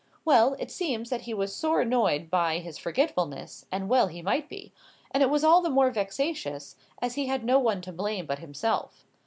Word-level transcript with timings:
Well, 0.25 0.55
it 0.57 0.71
seems 0.71 1.11
that 1.11 1.21
he 1.29 1.33
was 1.35 1.55
sore 1.55 1.81
annoyed 1.81 2.31
by 2.31 2.57
his 2.57 2.79
forgetfulness, 2.79 3.67
and 3.71 3.87
well 3.87 4.07
he 4.07 4.23
might 4.23 4.49
be. 4.49 4.73
And 5.11 5.21
it 5.21 5.29
was 5.29 5.43
all 5.43 5.61
the 5.61 5.69
more 5.69 5.91
vexatious, 5.91 6.75
as 6.99 7.13
he 7.13 7.27
had 7.27 7.43
no 7.43 7.59
one 7.59 7.81
to 7.81 7.91
blame 7.91 8.25
but 8.25 8.39
himself. 8.39 9.05